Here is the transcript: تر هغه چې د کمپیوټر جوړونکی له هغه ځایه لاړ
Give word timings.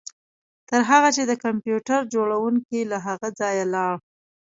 تر 0.69 0.81
هغه 0.89 1.09
چې 1.15 1.23
د 1.25 1.31
کمپیوټر 1.43 1.99
جوړونکی 2.13 2.79
له 2.91 2.97
هغه 3.07 3.27
ځایه 3.39 3.65
لاړ 3.73 3.93